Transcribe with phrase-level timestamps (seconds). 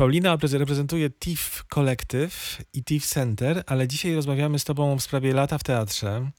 [0.00, 5.58] Paulina reprezentuje TIF Kolektyw i TIF Center, ale dzisiaj rozmawiamy z Tobą w sprawie lata
[5.58, 6.30] w teatrze,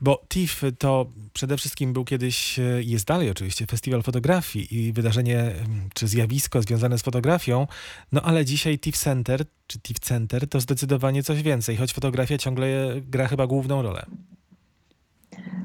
[0.00, 5.52] bo TIF to przede wszystkim był kiedyś, jest dalej oczywiście, festiwal fotografii i wydarzenie
[5.94, 7.66] czy zjawisko związane z fotografią,
[8.12, 12.94] no ale dzisiaj TIF Center czy TIF Center to zdecydowanie coś więcej, choć fotografia ciągle
[13.00, 14.06] gra chyba główną rolę.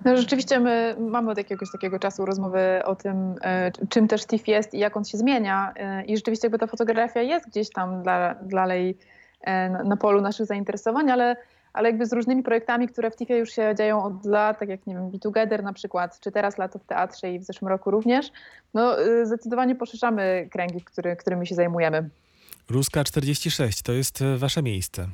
[0.06, 4.48] No rzeczywiście my mamy od jakiegoś takiego czasu rozmowy o tym, e, czym też TIFF
[4.48, 5.74] jest i jak on się zmienia.
[5.76, 8.98] E, I rzeczywiście jakby ta fotografia jest gdzieś tam dla, dalej
[9.42, 11.36] e, na polu naszych zainteresowań, ale,
[11.74, 14.88] ale jakby z różnymi projektami, które w TIFie już się dzieją od lat, tak jak
[14.88, 17.92] nie wiem, Be Together na przykład, czy teraz Lato w Teatrze i w zeszłym roku
[17.92, 18.32] również,
[18.74, 22.10] no zdecydowanie poszerzamy kręgi, który, którymi się zajmujemy.
[22.70, 25.08] Ruska 46 to jest wasze miejsce.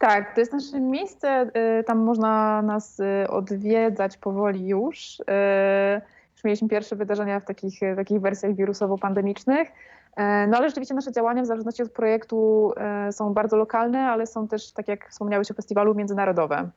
[0.00, 1.50] Tak, to jest nasze miejsce.
[1.80, 5.20] Y, tam można nas y, odwiedzać powoli już.
[5.20, 5.24] Y,
[6.34, 9.68] już mieliśmy pierwsze wydarzenia w takich, takich wersjach wirusowo-pandemicznych.
[10.16, 14.26] E, no ale rzeczywiście nasze działania w zależności od projektu e, są bardzo lokalne, ale
[14.26, 16.70] są też, tak jak wspomniałeś o festiwalu, międzynarodowe.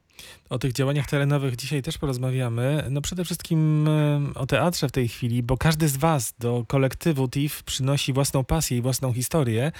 [0.49, 2.83] O tych działaniach terenowych dzisiaj też porozmawiamy.
[2.89, 7.29] No przede wszystkim e, o teatrze w tej chwili, bo każdy z Was do kolektywu
[7.29, 9.71] TIF przynosi własną pasję i własną historię.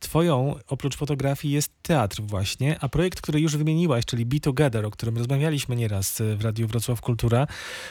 [0.00, 4.90] Twoją, oprócz fotografii, jest teatr właśnie, a projekt, który już wymieniłaś, czyli Be Together, o
[4.90, 7.46] którym rozmawialiśmy nieraz w Radiu Wrocław Kultura,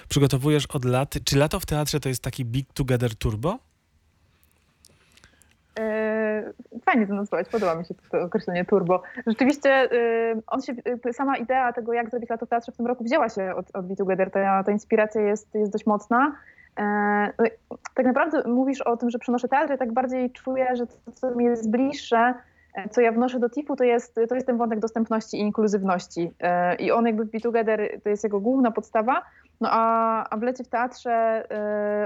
[0.09, 1.15] przygotowujesz od lat.
[1.23, 3.68] Czy Lato w Teatrze to jest taki Be Together Turbo?
[5.79, 6.53] E,
[6.85, 9.01] fajnie to nazwać, podoba mi się to określenie turbo.
[9.27, 9.87] Rzeczywiście e,
[10.47, 10.73] on się,
[11.05, 13.87] e, sama idea tego, jak zrobić lato teatrze w tym roku wzięła się od, od
[13.87, 14.31] Be Together.
[14.31, 16.35] Ta, inspiracja jest, jest dość mocna.
[17.37, 17.45] No
[17.93, 21.35] tak naprawdę mówisz o tym, że przenoszę teatr i tak bardziej czuję, że to, co
[21.35, 22.33] mi jest bliższe,
[22.91, 26.31] co ja wnoszę do TIP-u, to jest, to jest ten wątek dostępności i inkluzywności.
[26.79, 29.21] I on jakby w Be Together to jest jego główna podstawa,
[29.61, 31.47] no a, a w Lecie w Teatrze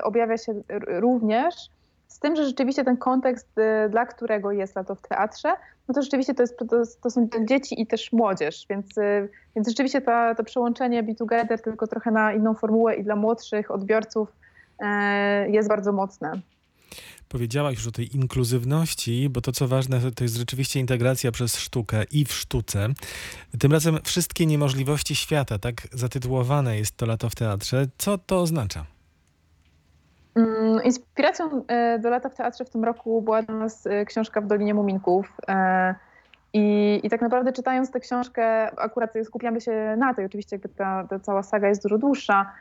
[0.03, 0.53] objawia się
[0.87, 1.55] również
[2.13, 5.53] z tym, że rzeczywiście ten kontekst, y, dla którego jest lato w teatrze,
[5.87, 6.59] no to rzeczywiście to, jest,
[7.01, 11.87] to, są dzieci i też młodzież, więc, y, więc rzeczywiście to, przełączenie Be Together tylko
[11.87, 14.29] trochę na inną formułę i dla młodszych odbiorców
[14.79, 16.41] e, jest bardzo mocne.
[17.29, 22.03] Powiedziałaś już o tej inkluzywności, bo to co ważne, to jest rzeczywiście integracja przez sztukę
[22.11, 22.87] i w sztuce.
[23.59, 27.87] Tym razem wszystkie niemożliwości świata, tak zatytułowane jest to lato w teatrze.
[27.97, 28.92] Co to oznacza?
[30.73, 34.41] Mm, inspiracją e, do lata w teatrze w tym roku była dla nas e, książka
[34.41, 35.37] w Dolinie Muminków.
[35.47, 35.95] E,
[36.53, 41.19] I, I tak naprawdę czytając tę książkę, akurat skupiamy się na tej, oczywiście ta, ta
[41.19, 42.51] cała saga jest dużo dłuższa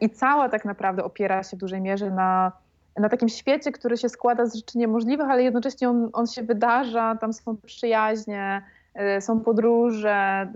[0.00, 2.52] i cała tak naprawdę opiera się w dużej mierze na,
[2.96, 7.16] na takim świecie, który się składa z rzeczy niemożliwych, ale jednocześnie on, on się wydarza,
[7.20, 8.62] tam są przyjaźnie,
[9.20, 10.48] są podróże,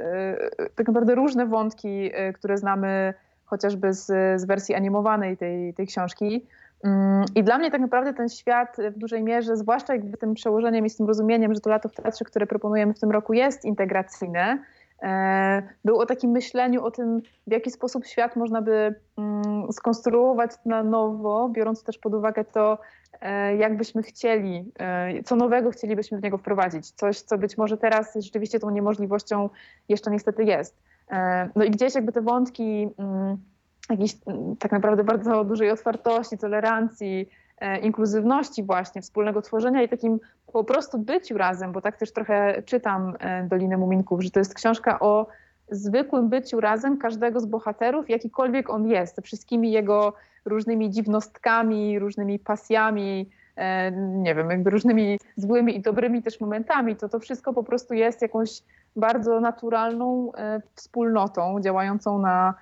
[0.74, 3.14] tak naprawdę różne wątki, które znamy
[3.46, 4.06] chociażby z,
[4.40, 6.46] z wersji animowanej tej, tej książki.
[6.84, 10.86] Mm, I dla mnie tak naprawdę ten świat w dużej mierze, zwłaszcza jakby tym przełożeniem
[10.86, 13.64] i z tym rozumieniem, że to lato w teatrze, które proponujemy w tym roku jest
[13.64, 14.58] integracyjne,
[15.02, 20.50] e, był o takim myśleniu o tym, w jaki sposób świat można by mm, skonstruować
[20.64, 22.78] na nowo, biorąc też pod uwagę to,
[23.20, 26.90] e, jak byśmy chcieli, e, co nowego chcielibyśmy w niego wprowadzić.
[26.90, 29.48] Coś, co być może teraz rzeczywiście tą niemożliwością
[29.88, 30.76] jeszcze niestety jest.
[31.56, 33.36] No i gdzieś jakby te wątki mm,
[33.90, 40.20] jakiejś mm, tak naprawdę bardzo dużej otwartości, tolerancji, e, inkluzywności właśnie, wspólnego tworzenia i takim
[40.52, 44.54] po prostu byciu razem, bo tak też trochę czytam e, Dolinę Muminków, że to jest
[44.54, 45.26] książka o
[45.70, 50.12] zwykłym byciu razem każdego z bohaterów, jakikolwiek on jest, wszystkimi jego
[50.44, 53.30] różnymi dziwnostkami, różnymi pasjami,
[53.98, 58.22] nie wiem, jakby różnymi złymi i dobrymi też momentami, to to wszystko po prostu jest
[58.22, 58.62] jakąś
[58.96, 62.54] bardzo naturalną e, wspólnotą działającą na, e,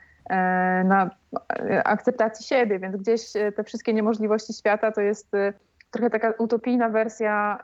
[0.84, 1.10] na
[1.84, 5.30] akceptacji siebie, więc gdzieś e, te wszystkie niemożliwości świata to jest
[5.90, 7.58] trochę taka utopijna wersja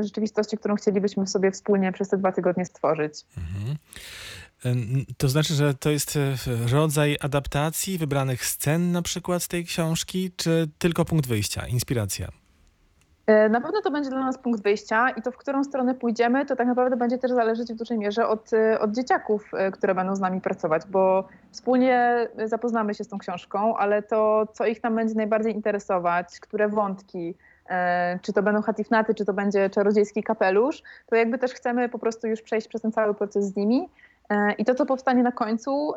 [0.00, 3.24] rzeczywistości, którą chcielibyśmy sobie wspólnie przez te dwa tygodnie stworzyć.
[3.36, 3.76] Mhm.
[5.16, 6.18] To znaczy, że to jest
[6.72, 12.39] rodzaj adaptacji wybranych scen na przykład z tej książki, czy tylko punkt wyjścia, inspiracja?
[13.30, 16.46] E, na pewno to będzie dla nas punkt wyjścia i to, w którą stronę pójdziemy,
[16.46, 19.94] to tak naprawdę będzie też zależeć w dużej mierze od, e, od dzieciaków, e, które
[19.94, 24.80] będą z nami pracować, bo wspólnie zapoznamy się z tą książką, ale to, co ich
[24.80, 27.34] tam będzie najbardziej interesować, które wątki,
[28.22, 32.26] czy to będą hatifnaty, czy to będzie czarodziejski kapelusz, to jakby też chcemy po prostu
[32.26, 33.88] już przejść przez ten cały proces z nimi.
[34.58, 35.92] I to, co powstanie na końcu,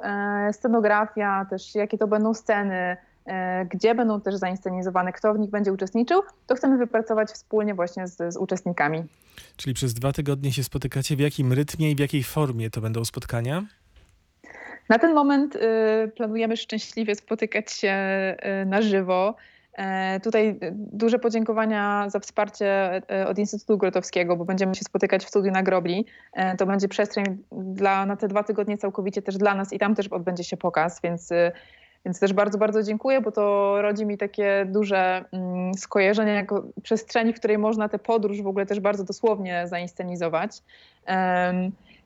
[0.51, 2.97] scenografia, też jakie to będą sceny,
[3.69, 8.33] gdzie będą też zainscenizowane, kto w nich będzie uczestniczył, to chcemy wypracować wspólnie właśnie z,
[8.33, 9.03] z uczestnikami.
[9.57, 11.15] Czyli przez dwa tygodnie się spotykacie.
[11.15, 13.63] W jakim rytmie i w jakiej formie to będą spotkania?
[14.89, 15.59] Na ten moment y,
[16.15, 17.95] planujemy szczęśliwie spotykać się
[18.61, 19.35] y, na żywo.
[19.73, 25.29] E, tutaj duże podziękowania za wsparcie e, od Instytutu Grotowskiego, bo będziemy się spotykać w
[25.29, 26.05] studiu na Grobli.
[26.33, 29.95] E, to będzie przestrzeń dla, na te dwa tygodnie całkowicie też dla nas i tam
[29.95, 31.29] też odbędzie się pokaz, więc,
[32.05, 37.33] więc też bardzo, bardzo dziękuję, bo to rodzi mi takie duże mm, skojarzenie jako przestrzeni,
[37.33, 40.61] w której można tę podróż w ogóle też bardzo dosłownie zainscenizować.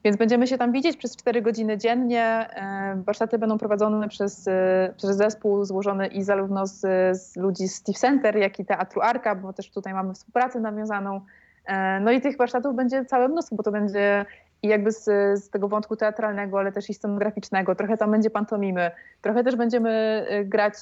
[0.03, 2.49] Więc będziemy się tam widzieć przez 4 godziny dziennie.
[2.95, 6.79] Warsztaty będą prowadzone przez, e, przez zespół złożony i zarówno z,
[7.21, 11.21] z ludzi z Steve Center, jak i Teatru Arka, bo też tutaj mamy współpracę nawiązaną.
[11.65, 14.25] E, no i tych warsztatów będzie całe mnóstwo, bo to będzie
[14.63, 15.03] i jakby z,
[15.43, 17.75] z, tego wątku teatralnego, ale też i scenograficznego.
[17.75, 20.75] Trochę tam będzie pantomimy, trochę też będziemy grać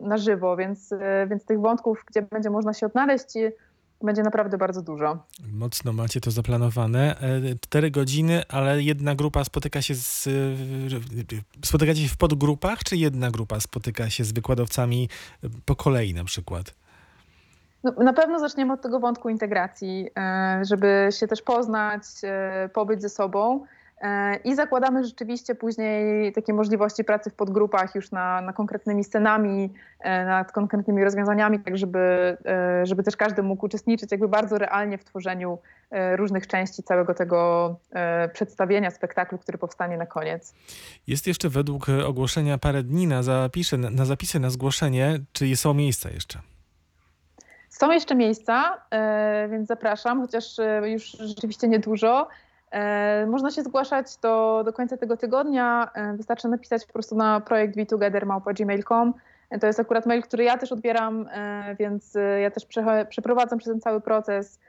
[0.00, 0.90] na żywo, więc,
[1.30, 3.34] więc tych wątków, gdzie będzie można się odnaleźć,
[4.02, 5.26] będzie naprawdę bardzo dużo.
[5.52, 7.20] Mocno macie to zaplanowane.
[7.20, 10.28] E, cztery godziny, ale jedna grupa spotyka się z...
[11.64, 15.08] Spotykacie się w podgrupach, czy jedna grupa spotyka się z wykładowcami
[15.64, 16.81] po kolei na przykład?
[17.84, 23.02] No, na pewno zaczniemy od tego wątku integracji, e, żeby się też poznać, e, pobyć
[23.02, 23.64] ze sobą.
[24.00, 29.72] E, I zakładamy rzeczywiście później takie możliwości pracy w podgrupach już na, na konkretnymi scenami,
[30.26, 32.36] nad konkretnymi rozwiązaniami, tak żeby,
[32.82, 35.58] żeby też każdy mógł uczestniczyć jakby bardzo realnie w tworzeniu
[36.16, 37.76] różnych części całego tego
[38.32, 40.54] przedstawienia, spektaklu, który powstanie na koniec.
[41.06, 45.20] Jest jeszcze według ogłoszenia parę dni na zapisy, na zapisy na zgłoszenie.
[45.32, 46.51] Czy są miejsca jeszcze?
[47.72, 48.82] Są jeszcze miejsca,
[49.50, 52.28] więc zapraszam, chociaż już rzeczywiście niedużo.
[52.72, 55.90] E, można się zgłaszać do, do końca tego tygodnia.
[55.94, 59.14] E, wystarczy napisać po prostu na projekt vtogether.gmail.com.
[59.50, 61.28] E, to jest akurat mail, który ja też odbieram,
[61.78, 62.66] więc ja też
[63.08, 64.60] przeprowadzam przez ten cały proces.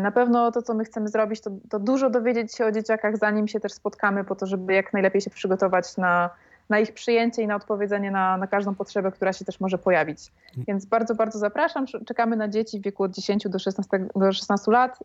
[0.00, 3.48] Na pewno to, co my chcemy zrobić, to, to dużo dowiedzieć się o dzieciakach, zanim
[3.48, 6.30] się też spotkamy, po to, żeby jak najlepiej się przygotować na,
[6.68, 10.32] na ich przyjęcie i na odpowiedzenie na, na każdą potrzebę, która się też może pojawić.
[10.56, 11.86] Więc bardzo, bardzo zapraszam.
[12.06, 14.98] Czekamy na dzieci w wieku od 10 do 16, do 16 lat.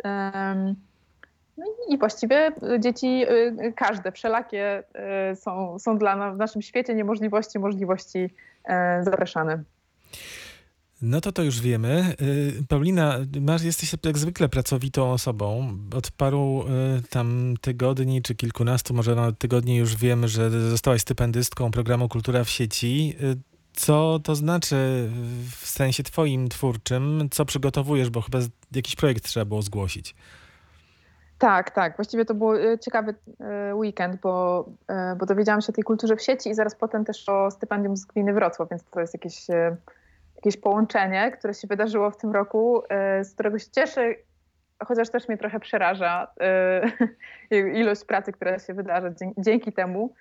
[1.58, 3.26] No i właściwie dzieci,
[3.68, 4.84] y, każde, wszelakie
[5.32, 9.64] y, są, są dla nas w naszym świecie niemożliwości, możliwości y, zapraszane.
[11.02, 12.16] No to to już wiemy.
[12.70, 15.78] Paulina, masz, jesteś jak zwykle pracowitą osobą.
[15.96, 16.66] Od paru
[17.10, 22.50] tam tygodni, czy kilkunastu, może nawet tygodni już wiemy, że zostałaś stypendystką programu Kultura w
[22.50, 23.16] sieci.
[23.74, 25.10] Co to znaczy
[25.60, 27.28] w sensie twoim twórczym?
[27.32, 28.40] Co przygotowujesz, bo chyba
[28.76, 30.16] jakiś projekt trzeba było zgłosić.
[31.40, 31.96] Tak, tak.
[31.96, 33.16] Właściwie to był y, ciekawy
[33.72, 34.66] y, weekend, bo,
[35.14, 37.98] y, bo dowiedziałam się o tej kulturze w sieci i zaraz potem też o stypendium
[37.98, 39.48] z gminy Wrocław, więc to jest jakieś,
[40.40, 42.84] jakieś połączenie, które się wydarzyło w tym roku,
[43.22, 44.16] z którego się cieszę,
[44.86, 46.28] chociaż też mnie trochę przeraża
[47.82, 50.14] ilość pracy, która się wydarza dzięki temu.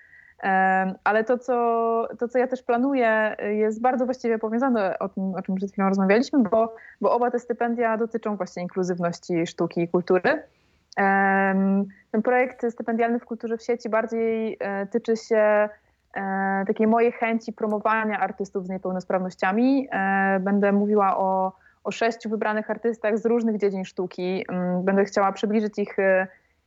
[1.03, 5.41] Ale to co, to, co ja też planuję, jest bardzo właściwie powiązane o tym, o
[5.41, 10.43] czym przed chwilą rozmawialiśmy, bo, bo oba te stypendia dotyczą właśnie inkluzywności sztuki i kultury.
[12.11, 15.69] Ten projekt stypendialny w kulturze w sieci bardziej e, tyczy się e,
[16.67, 19.87] takiej mojej chęci promowania artystów z niepełnosprawnościami.
[19.91, 21.53] E, będę mówiła o,
[21.83, 24.45] o sześciu wybranych artystach z różnych dziedzin sztuki.
[24.49, 25.97] Mm, będę chciała przybliżyć ich,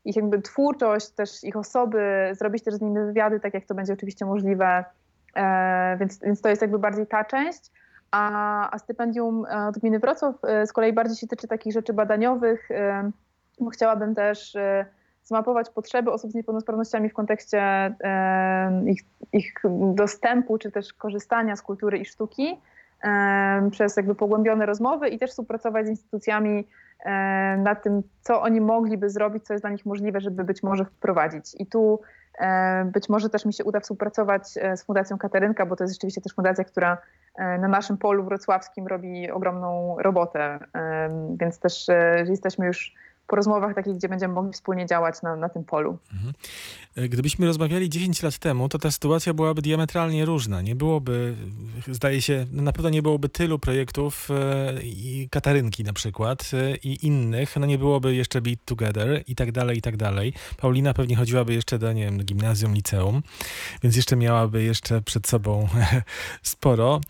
[0.04, 3.92] ich jakby twórczość, też ich osoby, zrobić też z nimi wywiady, tak jak to będzie
[3.92, 4.84] oczywiście możliwe.
[5.98, 7.70] Więc, więc to jest jakby bardziej ta część.
[8.10, 10.34] A, a stypendium od gminy Wrocław
[10.66, 12.68] z kolei bardziej się tyczy takich rzeczy badaniowych,
[13.72, 14.56] Chciałabym też
[15.24, 17.94] zmapować potrzeby osób z niepełnosprawnościami w kontekście
[18.86, 19.00] ich,
[19.32, 19.54] ich
[19.94, 22.60] dostępu czy też korzystania z kultury i sztuki
[23.70, 26.68] przez jakby pogłębione rozmowy i też współpracować z instytucjami
[27.58, 31.54] nad tym, co oni mogliby zrobić, co jest dla nich możliwe, żeby być może wprowadzić.
[31.58, 32.00] I tu
[32.84, 36.20] być może też mi się uda współpracować e, z Fundacją Katarynka, bo to jest rzeczywiście
[36.20, 36.98] też fundacja, która
[37.34, 40.58] e, na naszym polu wrocławskim robi ogromną robotę,
[41.40, 42.94] więc też e, jesteśmy już
[43.26, 45.98] po rozmowach takich, gdzie będziemy mogli wspólnie działać na, na tym polu.
[46.12, 46.32] Mhm.
[46.96, 50.62] E, gdybyśmy rozmawiali 10 lat temu, to ta sytuacja byłaby diametralnie różna.
[50.62, 51.36] Nie byłoby,
[51.88, 56.76] zdaje się, no na pewno nie byłoby tylu projektów e, i Katarynki na przykład e,
[56.76, 57.56] i innych.
[57.56, 60.32] No nie byłoby jeszcze Beat Together i tak dalej, i tak dalej.
[60.56, 63.22] Paulina pewnie chodziłaby jeszcze do, nie wiem, gimnazjum, liceum,
[63.82, 65.68] więc jeszcze miałaby jeszcze przed sobą
[66.42, 67.00] sporo.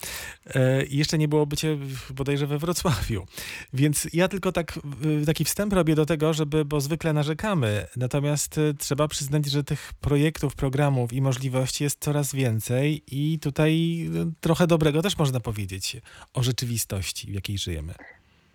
[0.88, 1.78] I jeszcze nie byłoby cię
[2.10, 3.26] bodajże we Wrocławiu.
[3.72, 4.78] Więc ja tylko tak,
[5.26, 10.56] taki wstęp robię do tego, żeby, bo zwykle narzekamy, natomiast trzeba przyznać, że tych projektów,
[10.56, 16.00] programów i możliwości jest coraz więcej i tutaj no, trochę dobrego też można powiedzieć
[16.34, 17.94] o rzeczywistości, w jakiej żyjemy.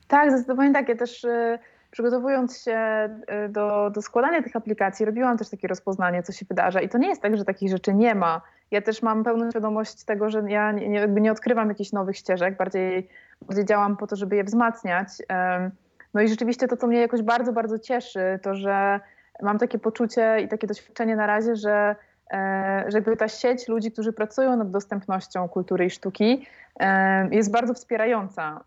[0.07, 0.89] Tak, zdecydowanie tak.
[0.89, 1.59] Ja też y,
[1.91, 3.09] przygotowując się
[3.45, 6.81] y, do, do składania tych aplikacji, robiłam też takie rozpoznanie, co się wydarza.
[6.81, 10.03] I to nie jest tak, że takich rzeczy nie ma ja też mam pełną świadomość
[10.03, 13.09] tego, że ja nie, nie odkrywam jakichś nowych ścieżek, bardziej,
[13.41, 15.07] bardziej działam po to, żeby je wzmacniać.
[16.13, 18.99] No i rzeczywiście to, co mnie jakoś bardzo, bardzo cieszy, to że
[19.41, 21.95] mam takie poczucie i takie doświadczenie na razie, że
[22.31, 26.47] e, że jakby ta sieć ludzi, którzy pracują nad dostępnością kultury i sztuki
[27.31, 28.63] jest bardzo wspierająca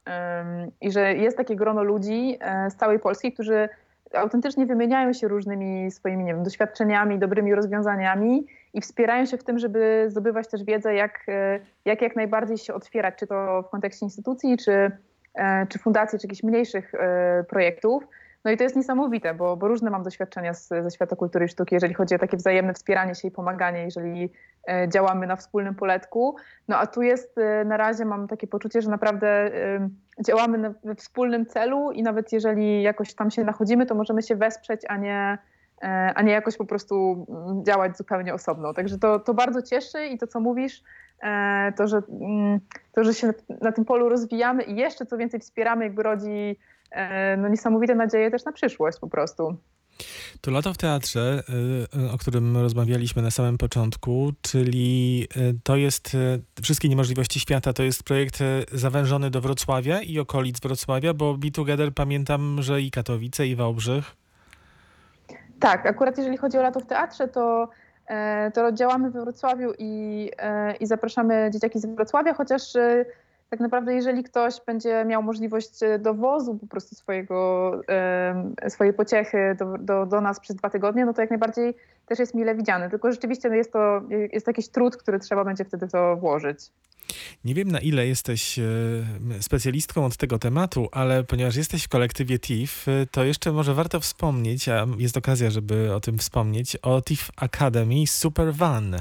[0.81, 3.69] i że jest takie grono ludzi e, z całej Polski, którzy
[4.15, 9.59] autentycznie wymieniają się różnymi swoimi nie wiem, doświadczeniami, dobrymi rozwiązaniami i wspierają się w tym,
[9.59, 14.07] żeby zdobywać też wiedzę, jak, e, jak jak najbardziej się otwierać, czy to w kontekście
[14.07, 14.91] instytucji, czy, e,
[15.69, 18.05] czy fundacji, czy jakichś mniejszych e, projektów.
[18.45, 21.49] No i to jest niesamowite, bo, bo różne mam doświadczenia z, ze świata kultury i
[21.49, 24.33] sztuki, jeżeli chodzi o takie wzajemne wspieranie się i pomaganie, jeżeli
[24.89, 26.37] działamy na wspólnym poletku.
[26.69, 29.51] No a tu jest na razie mam takie poczucie, że naprawdę
[30.27, 34.81] działamy we wspólnym celu i nawet jeżeli jakoś tam się nachodzimy, to możemy się wesprzeć,
[34.89, 35.39] a nie,
[35.83, 38.75] e, a nie jakoś po prostu mm, działać zupełnie osobno.
[38.75, 40.83] Także to, to bardzo cieszy i to, co mówisz, e,
[41.77, 42.61] to że, mm,
[42.93, 46.57] to, że się na tym polu rozwijamy i jeszcze co więcej wspieramy, jakby rodzi
[46.91, 49.57] e, no, niesamowite nadzieje też na przyszłość po prostu.
[50.41, 51.43] To Lato w Teatrze,
[52.09, 55.27] y, o którym rozmawialiśmy na samym początku, czyli
[55.63, 56.17] to jest
[56.63, 58.39] Wszystkie Niemożliwości Świata, to jest projekt
[58.73, 64.17] zawężony do Wrocławia i okolic Wrocławia, bo Be Together pamiętam, że i Katowice, i Wałbrzych.
[65.61, 67.69] Tak, akurat jeżeli chodzi o Lato w Teatrze, to, e,
[68.55, 72.63] to działamy we Wrocławiu i, e, i zapraszamy dzieciaki z Wrocławia, chociaż
[73.51, 77.73] tak naprawdę jeżeli ktoś będzie miał możliwość e, dowozu po prostu swojego,
[78.69, 81.75] swojej pociechy do, do, do nas przez dwa tygodnie, no to jak najbardziej
[82.07, 82.91] też jest mile widziany.
[82.91, 84.03] Tylko rzeczywiście jest to
[84.33, 86.71] jest jakiś trud, który trzeba będzie wtedy to włożyć.
[87.45, 88.63] Nie wiem na ile jesteś e,
[89.41, 94.01] specjalistką od tego tematu, ale ponieważ jesteś w kolektywie TIF, e, to jeszcze może warto
[94.01, 98.97] wspomnieć, a jest okazja, żeby o tym wspomnieć, o TIF Academy Super Van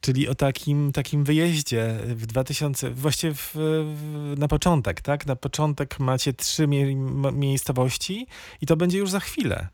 [0.00, 5.26] czyli o takim, takim wyjeździe w 2000, właściwie w, w, na początek, tak?
[5.26, 6.96] Na początek macie trzy mie
[7.32, 8.26] miejscowości
[8.60, 9.66] i to będzie już za chwilę.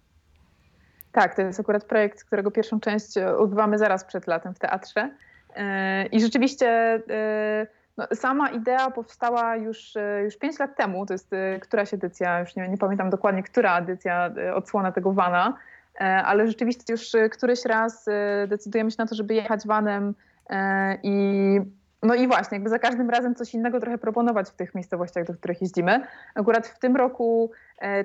[1.13, 5.11] Tak, to jest akurat projekt, którego pierwszą część odbywamy zaraz przed latem w teatrze.
[5.57, 6.69] E, I rzeczywiście
[7.11, 7.67] e,
[7.97, 11.07] no, sama idea powstała już, e, już 5 lat temu.
[11.07, 11.31] To jest
[11.61, 15.59] któraś edycja, już nie, nie pamiętam dokładnie, która edycja odsłona tego wana.
[16.01, 20.15] E, ale rzeczywiście już e, któryś raz e, decydujemy się na to, żeby jechać vanem
[21.03, 21.61] i
[22.03, 25.35] no i właśnie, jakby za każdym razem coś innego trochę proponować w tych miejscowościach, do
[25.35, 26.01] których jeździmy.
[26.35, 27.51] Akurat w tym roku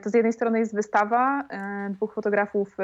[0.03, 1.43] to z jednej strony jest wystawa
[1.89, 2.77] dwóch fotografów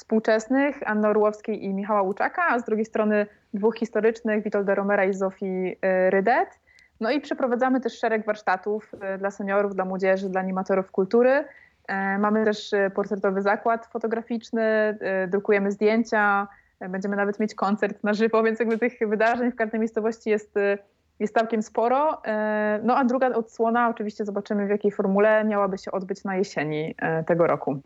[0.00, 5.14] współczesnych, Anny Orłowskiej i Michała Łuczaka, a z drugiej strony dwóch historycznych, Witolda Romera i
[5.14, 5.76] Zofii
[6.10, 6.48] Rydet.
[7.00, 11.44] No i przeprowadzamy też szereg warsztatów dla seniorów, dla młodzieży, dla animatorów kultury.
[11.90, 16.48] E, mamy też e, portretowy zakład fotograficzny, e, drukujemy zdjęcia,
[16.88, 20.54] będziemy nawet mieć koncert na żywo, więc jakby tych wydarzeń w każdej miejscowości jest,
[21.18, 22.22] jest całkiem sporo.
[22.82, 26.94] No a druga odsłona, oczywiście zobaczymy w jakiej formule, miałaby się odbyć na jesieni
[27.26, 27.80] tego roku.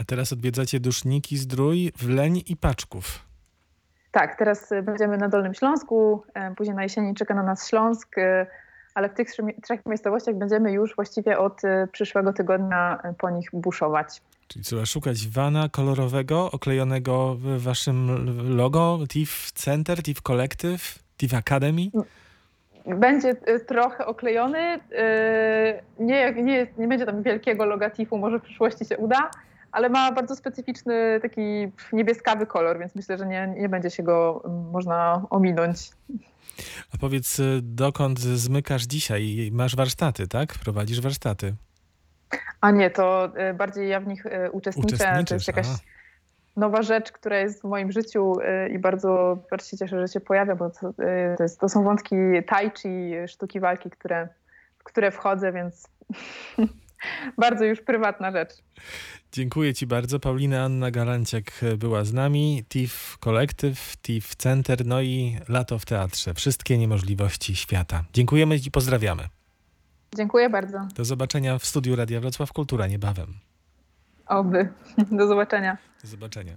[0.00, 3.18] A teraz odwiedzacie Duszniki, Zdrój, Wleń i Paczków.
[4.12, 6.22] Tak, teraz będziemy na Dolnym Śląsku,
[6.56, 8.16] później na jesieni czeka na nas Śląsk,
[8.94, 9.28] ale w tych
[9.62, 14.22] trzech miejscowościach będziemy już właściwie od przyszłego tygodnia po nich buszować.
[14.48, 18.08] Czyli trzeba szukać wana kolorowego, oklejonego w waszym
[18.56, 21.90] logo, TIF Center, TIF Collective, TIF Academy?
[22.86, 24.80] Będzie y, trochę oklejony.
[25.98, 29.30] Nie, nie, nie będzie tam wielkiego loga TIFu, może w przyszłości się uda,
[29.72, 31.42] ale ma bardzo specyficzny taki
[31.92, 35.90] niebieskawy kolor, więc myślę, że nie, nie będzie się go mm, można ominąć.
[36.94, 39.50] A powiedz, y, dokąd zmykasz dzisiaj?
[39.52, 40.54] Masz warsztaty, tak?
[40.64, 41.54] Prowadzisz warsztaty.
[42.60, 45.24] A nie, to y, bardziej ja w nich y, uczestniczę.
[45.26, 45.78] To jest jakaś aha.
[46.56, 48.34] nowa rzecz, która jest w moim życiu
[48.70, 50.92] i bardzo, bardzo się cieszę, że się pojawia, bo to,
[51.36, 54.28] to, jest, to są wątki tai chi, sztuki walki, które,
[54.78, 55.88] w które wchodzę, więc
[57.38, 58.50] bardzo już prywatna rzecz.
[59.32, 60.20] Dziękuję Ci bardzo.
[60.20, 61.44] Paulina Anna Garanciak
[61.78, 62.64] była z nami.
[62.68, 66.34] TIF Kolektyw, TIF Center, no i Lato w Teatrze.
[66.34, 68.04] Wszystkie niemożliwości świata.
[68.12, 69.28] Dziękujemy i pozdrawiamy.
[70.16, 70.88] Dziękuję bardzo.
[70.94, 73.34] Do zobaczenia w studiu Radia Wrocław Kultura niebawem.
[74.26, 74.68] Oby.
[75.18, 75.78] Do zobaczenia.
[76.02, 76.56] Do zobaczenia.